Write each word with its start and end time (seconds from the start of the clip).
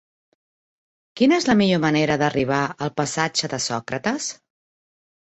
Quina 1.19 1.37
és 1.41 1.45
la 1.49 1.55
millor 1.59 1.81
manera 1.83 2.15
d'arribar 2.21 2.63
al 2.87 2.91
passatge 3.03 3.51
de 3.53 3.61
Sòcrates? 3.67 4.31